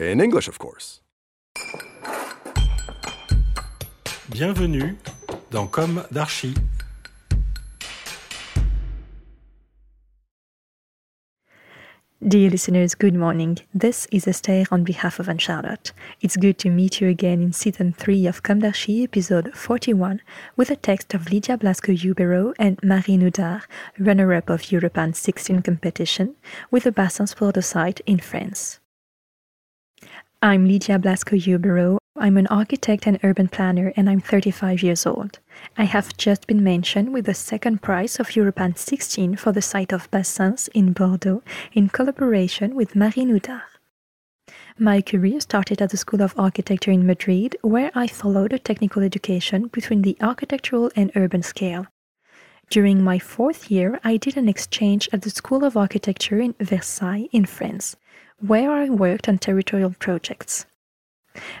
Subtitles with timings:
[0.00, 1.00] In English, of course.
[4.28, 4.96] Bienvenue
[5.52, 6.52] dans Com d'Archi.
[12.26, 13.58] Dear listeners, good morning.
[13.72, 15.92] This is Esther on behalf of Anne Charlotte.
[16.20, 20.20] It's good to meet you again in season 3 of Com d'Archi, episode 41,
[20.56, 23.62] with a text of Lydia Blasco-Yubero and Marine Oudard,
[24.00, 26.34] runner-up of Europan 16 competition,
[26.72, 28.80] with a Bassens port site in France.
[30.44, 31.96] I'm Lydia Blasco-Yubero.
[32.16, 35.38] I'm an architect and urban planner, and I'm 35 years old.
[35.78, 39.90] I have just been mentioned with the second prize of Europan 16 for the site
[39.90, 43.62] of Bassens in Bordeaux in collaboration with Marine Oudard.
[44.78, 49.02] My career started at the School of Architecture in Madrid, where I followed a technical
[49.02, 51.86] education between the architectural and urban scale.
[52.68, 57.30] During my fourth year, I did an exchange at the School of Architecture in Versailles,
[57.32, 57.96] in France,
[58.40, 60.66] where I worked on territorial projects.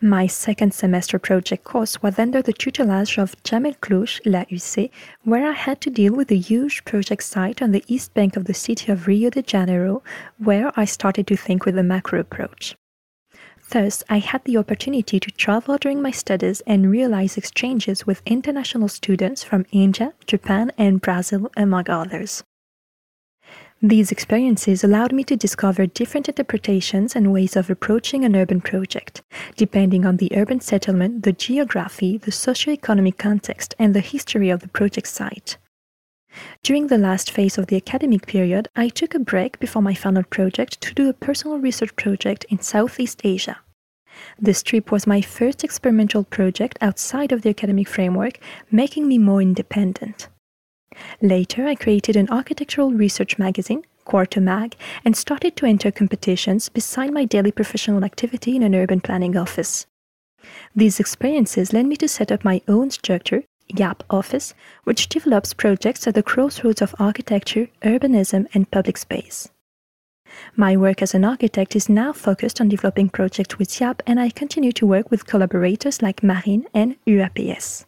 [0.00, 4.90] My second semester project course was under the tutelage of Djamel Klouche, La UC,
[5.22, 8.46] where I had to deal with a huge project site on the east bank of
[8.46, 10.02] the city of Rio de Janeiro,
[10.38, 12.74] where I started to think with a macro approach.
[13.70, 18.88] Thus, I had the opportunity to travel during my studies and realize exchanges with international
[18.88, 22.42] students from India, Japan, and Brazil, among others.
[23.82, 29.22] These experiences allowed me to discover different interpretations and ways of approaching an urban project,
[29.56, 34.68] depending on the urban settlement, the geography, the socio-economic context, and the history of the
[34.68, 35.56] project site.
[36.62, 40.24] During the last phase of the academic period, I took a break before my final
[40.24, 43.60] project to do a personal research project in Southeast Asia.
[44.38, 48.40] This trip was my first experimental project outside of the academic framework,
[48.70, 50.28] making me more independent.
[51.22, 57.12] Later, I created an architectural research magazine, Quarter Mag, and started to enter competitions beside
[57.12, 59.86] my daily professional activity in an urban planning office.
[60.74, 66.06] These experiences led me to set up my own structure, YAP Office, which develops projects
[66.06, 69.48] at the crossroads of architecture, urbanism, and public space.
[70.56, 74.30] My work as an architect is now focused on developing projects with YAP, and I
[74.30, 77.84] continue to work with collaborators like Marine and UAPS.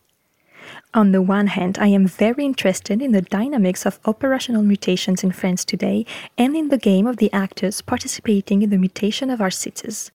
[0.95, 5.33] On the one hand, I am very interested in the dynamics of operational mutations in
[5.33, 6.07] France today
[6.37, 10.11] and in the game of the actors participating in the mutation of our cities.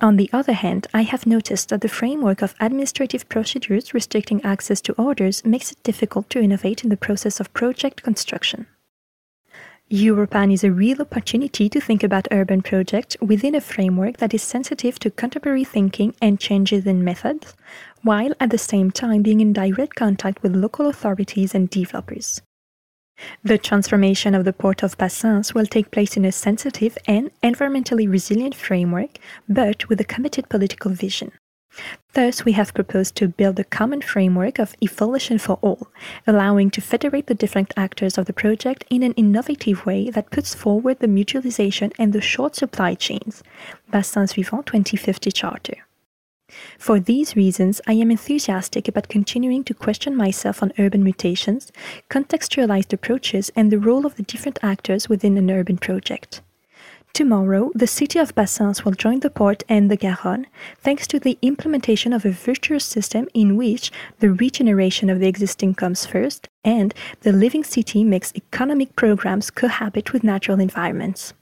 [0.00, 4.80] On the other hand, I have noticed that the framework of administrative procedures restricting access
[4.82, 8.66] to orders makes it difficult to innovate in the process of project construction.
[9.90, 14.42] Europan is a real opportunity to think about urban projects within a framework that is
[14.42, 17.54] sensitive to contemporary thinking and changes in methods,
[18.02, 22.40] while at the same time being in direct contact with local authorities and developers.
[23.42, 28.08] The transformation of the port of Bassens will take place in a sensitive and environmentally
[28.08, 31.32] resilient framework, but with a committed political vision.
[32.14, 35.88] Thus, we have proposed to build a common framework of evolution for all,
[36.26, 40.54] allowing to federate the different actors of the project in an innovative way that puts
[40.54, 43.42] forward the mutualization and the short supply chains.
[43.92, 45.87] Bassens Vivant 2050 Charter.
[46.78, 51.72] For these reasons, I am enthusiastic about continuing to question myself on urban mutations,
[52.10, 56.40] contextualized approaches, and the role of the different actors within an urban project.
[57.12, 60.46] Tomorrow, the city of Bassens will join the port and the Garonne,
[60.78, 63.90] thanks to the implementation of a virtuous system in which
[64.20, 70.12] the regeneration of the existing comes first and the living city makes economic programs cohabit
[70.12, 71.34] with natural environments.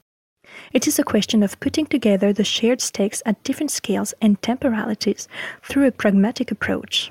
[0.73, 5.29] It is a question of putting together the shared stakes at different scales and temporalities
[5.63, 7.11] through a pragmatic approach.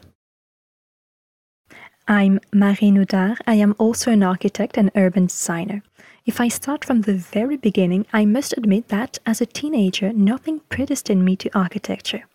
[2.07, 3.37] I'm Marine Oudard.
[3.47, 5.81] I am also an architect and urban designer.
[6.25, 10.61] If I start from the very beginning, I must admit that, as a teenager, nothing
[10.69, 12.25] predestined me to architecture.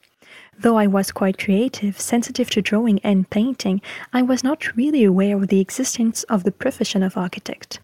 [0.58, 3.80] Though I was quite creative, sensitive to drawing and painting,
[4.12, 7.80] I was not really aware of the existence of the profession of architect.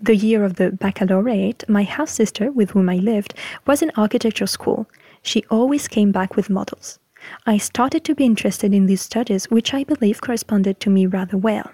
[0.00, 3.34] The year of the baccalaureate, my house sister, with whom I lived,
[3.66, 4.86] was in architecture school.
[5.22, 6.98] She always came back with models.
[7.46, 11.36] I started to be interested in these studies, which I believe corresponded to me rather
[11.36, 11.70] well.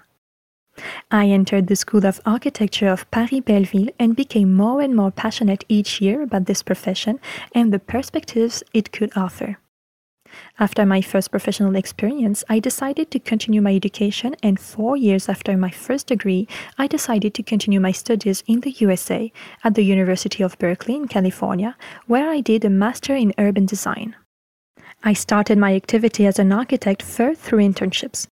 [1.09, 5.63] I entered the School of Architecture of Paris Belleville and became more and more passionate
[5.67, 7.19] each year about this profession
[7.53, 9.57] and the perspectives it could offer.
[10.59, 15.55] After my first professional experience, I decided to continue my education, and four years after
[15.55, 16.47] my first degree,
[16.77, 19.31] I decided to continue my studies in the USA
[19.63, 21.75] at the University of Berkeley in California,
[22.07, 24.15] where I did a Master in Urban Design.
[25.03, 28.27] I started my activity as an architect first through internships.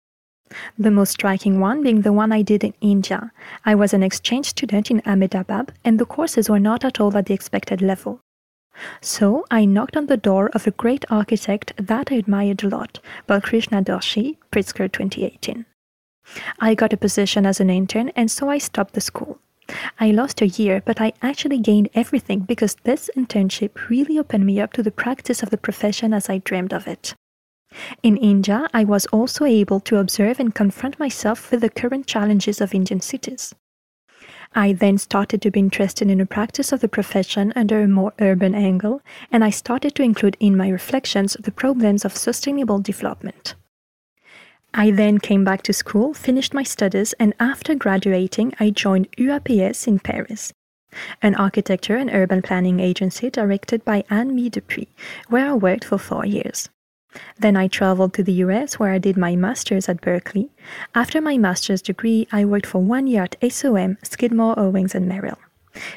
[0.78, 3.32] The most striking one being the one I did in India.
[3.66, 7.26] I was an exchange student in Ahmedabad, and the courses were not at all at
[7.26, 8.22] the expected level.
[9.02, 13.00] So I knocked on the door of a great architect that I admired a lot,
[13.28, 15.66] Balkrishna Doshi, Pritzker 2018.
[16.60, 19.40] I got a position as an intern, and so I stopped the school.
[20.00, 24.60] I lost a year, but I actually gained everything because this internship really opened me
[24.60, 27.14] up to the practice of the profession as I dreamed of it.
[28.04, 32.62] In India, I was also able to observe and confront myself with the current challenges
[32.62, 33.56] of Indian cities.
[34.56, 38.14] I then started to be interested in the practice of the profession under a more
[38.20, 39.02] urban angle,
[39.32, 43.56] and I started to include in my reflections the problems of sustainable development.
[44.74, 49.88] I then came back to school, finished my studies, and after graduating, I joined UAPS
[49.88, 50.54] in Paris,
[51.22, 54.90] an architecture and urban planning agency directed by Anne-Mie Depuydt,
[55.30, 56.70] where I worked for four years.
[57.40, 60.50] Then I traveled to the US where I did my master's at Berkeley.
[60.96, 65.38] After my master's degree, I worked for one year at SOM, Skidmore, Owings and Merrill.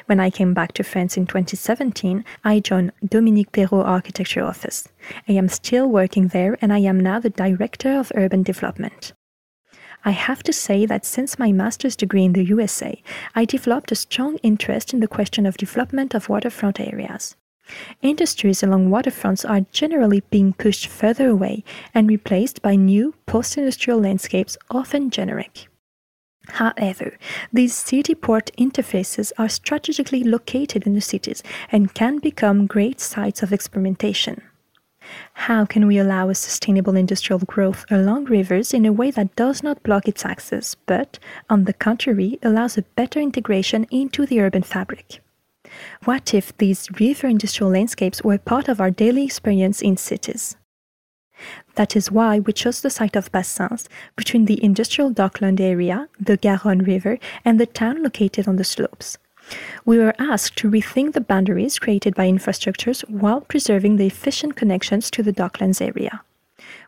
[0.07, 4.87] When I came back to France in 2017, I joined Dominique Perrault Architecture Office.
[5.29, 9.13] I am still working there and I am now the Director of Urban Development.
[10.05, 13.01] I have to say that since my master's degree in the USA,
[13.35, 17.35] I developed a strong interest in the question of development of waterfront areas.
[18.01, 23.99] Industries along waterfronts are generally being pushed further away and replaced by new post industrial
[23.99, 25.67] landscapes, often generic.
[26.49, 27.17] However,
[27.51, 33.43] these city port interfaces are strategically located in the cities and can become great sites
[33.43, 34.41] of experimentation.
[35.33, 39.63] How can we allow a sustainable industrial growth along rivers in a way that does
[39.63, 41.19] not block its access, but,
[41.49, 45.21] on the contrary, allows a better integration into the urban fabric?
[46.05, 50.55] What if these river industrial landscapes were part of our daily experience in cities?
[51.75, 56.37] That is why we chose the site of Bassens, between the industrial dockland area, the
[56.37, 59.17] Garonne River, and the town located on the slopes.
[59.85, 65.09] We were asked to rethink the boundaries created by infrastructures while preserving the efficient connections
[65.11, 66.21] to the docklands area.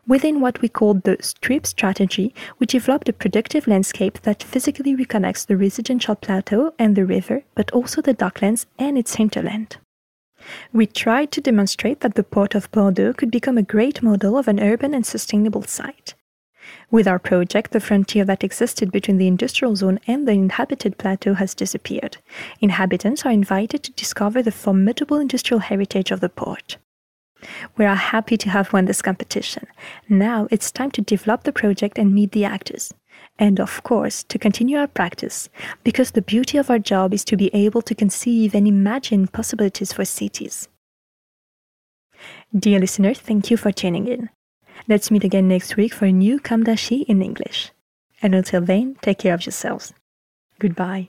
[0.06, 5.46] Within what we called the strip strategy, we developed a productive landscape that physically reconnects
[5.46, 9.76] the residential plateau and the river, but also the docklands and its hinterland.
[10.72, 14.48] We tried to demonstrate that the port of Bordeaux could become a great model of
[14.48, 16.14] an urban and sustainable site.
[16.90, 21.34] With our project, the frontier that existed between the industrial zone and the inhabited plateau
[21.34, 22.16] has disappeared.
[22.60, 26.78] Inhabitants are invited to discover the formidable industrial heritage of the port.
[27.76, 29.66] We are happy to have won this competition.
[30.08, 32.92] Now it's time to develop the project and meet the actors.
[33.38, 35.48] And of course, to continue our practice,
[35.82, 39.92] because the beauty of our job is to be able to conceive and imagine possibilities
[39.92, 40.68] for cities.
[42.56, 44.30] Dear listener, thank you for tuning in.
[44.88, 47.70] Let's meet again next week for a new Com d'Archi in English.
[48.22, 49.94] And until then, take care of yourselves.
[50.58, 51.08] Goodbye.